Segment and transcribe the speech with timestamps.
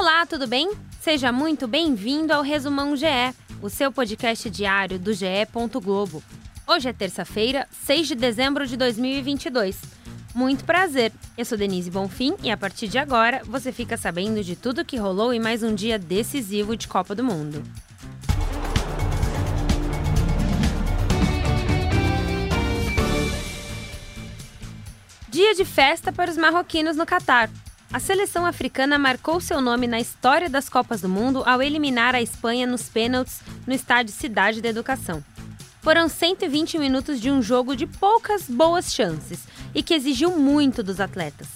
[0.00, 0.70] Olá, tudo bem?
[1.00, 5.26] Seja muito bem-vindo ao Resumão GE, o seu podcast diário do GE.
[5.82, 6.22] Globo.
[6.68, 9.76] Hoje é terça-feira, 6 de dezembro de 2022.
[10.32, 14.54] Muito prazer, eu sou Denise Bonfim e a partir de agora você fica sabendo de
[14.54, 17.60] tudo que rolou em mais um dia decisivo de Copa do Mundo.
[25.28, 27.50] Dia de festa para os marroquinos no Catar.
[27.90, 32.20] A seleção africana marcou seu nome na história das Copas do Mundo ao eliminar a
[32.20, 35.24] Espanha nos pênaltis no estádio Cidade da Educação.
[35.80, 39.40] Foram 120 minutos de um jogo de poucas boas chances
[39.74, 41.48] e que exigiu muito dos atletas.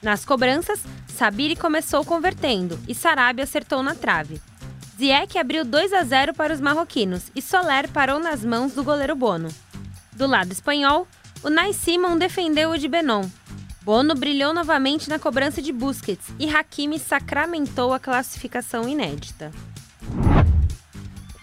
[0.00, 4.40] Nas cobranças, Sabiri começou convertendo e Sarabia acertou na trave.
[4.96, 9.16] Ziyech abriu 2 a 0 para os marroquinos e Soler parou nas mãos do goleiro
[9.16, 9.48] Bono.
[10.12, 11.08] Do lado espanhol,
[11.42, 13.28] o Nai Simon defendeu o de Benon.
[13.82, 19.50] Bono brilhou novamente na cobrança de Busquets e Hakimi sacramentou a classificação inédita.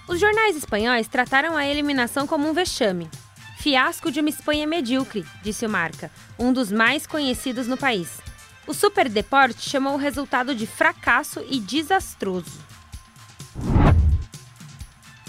[0.08, 3.10] Os jornais espanhóis trataram a eliminação como um vexame.
[3.58, 8.20] Fiasco de uma Espanha medíocre, disse o Marca, um dos mais conhecidos no país.
[8.68, 12.60] O Super Deporte chamou o resultado de fracasso e desastroso.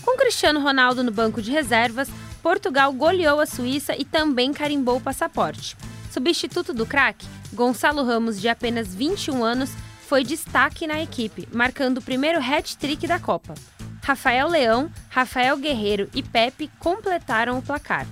[0.03, 2.11] Com Cristiano Ronaldo no banco de reservas,
[2.43, 5.75] Portugal goleou a Suíça e também carimbou o passaporte.
[6.11, 9.71] Substituto do craque, Gonçalo Ramos, de apenas 21 anos,
[10.09, 13.55] foi destaque na equipe, marcando o primeiro hat-trick da Copa.
[14.03, 18.07] Rafael Leão, Rafael Guerreiro e Pepe completaram o placar.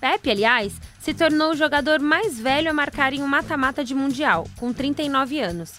[0.00, 4.48] Pepe, aliás, se tornou o jogador mais velho a marcar em um mata-mata de Mundial,
[4.56, 5.74] com 39 anos.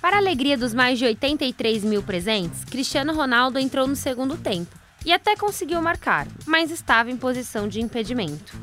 [0.00, 4.74] Para a alegria dos mais de 83 mil presentes, Cristiano Ronaldo entrou no segundo tempo,
[5.04, 8.58] e até conseguiu marcar, mas estava em posição de impedimento.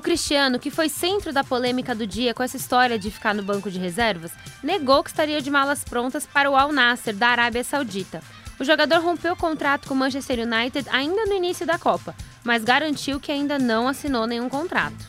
[0.00, 3.42] O Cristiano, que foi centro da polêmica do dia com essa história de ficar no
[3.42, 7.62] banco de reservas, negou que estaria de malas prontas para o Al Nasser da Arábia
[7.62, 8.22] Saudita.
[8.58, 12.64] O jogador rompeu o contrato com o Manchester United ainda no início da Copa, mas
[12.64, 15.06] garantiu que ainda não assinou nenhum contrato.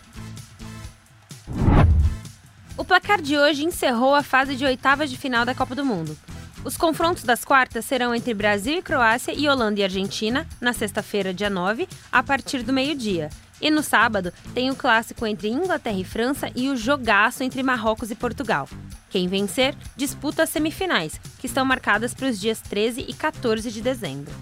[2.76, 6.18] O placar de hoje encerrou a fase de oitavas de final da Copa do Mundo.
[6.66, 11.34] Os confrontos das quartas serão entre Brasil e Croácia e Holanda e Argentina, na sexta-feira,
[11.34, 13.30] dia 9, a partir do meio-dia.
[13.62, 18.10] E no sábado, tem o clássico entre Inglaterra e França e o jogaço entre Marrocos
[18.10, 18.68] e Portugal.
[19.10, 23.82] Quem vencer disputa as semifinais, que estão marcadas para os dias 13 e 14 de
[23.82, 24.34] dezembro.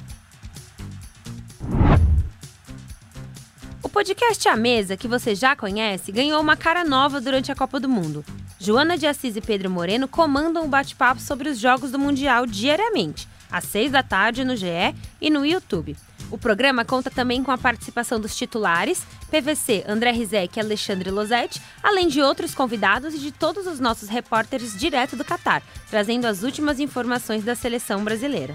[3.84, 7.80] O podcast A Mesa, que você já conhece, ganhou uma cara nova durante a Copa
[7.80, 8.24] do Mundo.
[8.60, 13.28] Joana de Assis e Pedro Moreno comandam o bate-papo sobre os jogos do Mundial diariamente,
[13.52, 15.98] às seis da tarde no GE e no YouTube.
[16.32, 21.62] O programa conta também com a participação dos titulares, PVC, André Rizek e Alexandre Losetti,
[21.82, 26.44] além de outros convidados e de todos os nossos repórteres direto do Catar, trazendo as
[26.44, 28.54] últimas informações da seleção brasileira.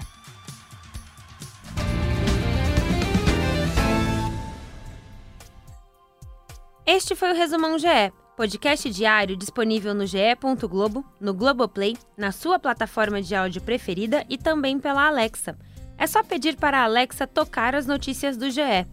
[6.85, 13.21] Este foi o Resumão GE Podcast diário disponível no ge.globo, no Globoplay, na sua plataforma
[13.21, 15.57] de áudio preferida e também pela Alexa.
[15.97, 18.85] É só pedir para a Alexa tocar as notícias do GE.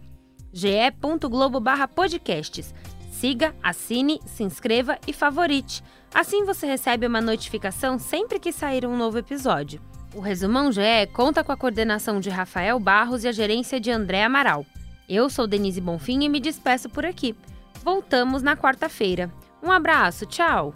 [0.51, 2.73] ge.globo/podcasts.
[3.11, 5.83] Siga, assine, se inscreva e favorite.
[6.13, 9.81] Assim você recebe uma notificação sempre que sair um novo episódio.
[10.13, 14.23] O Resumão GE conta com a coordenação de Rafael Barros e a gerência de André
[14.23, 14.65] Amaral.
[15.09, 17.35] Eu sou Denise Bonfim e me despeço por aqui.
[17.83, 19.31] Voltamos na quarta-feira.
[19.61, 20.73] Um abraço, tchau!